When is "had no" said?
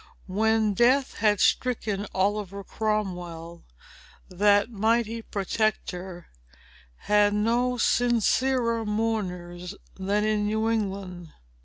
6.95-7.77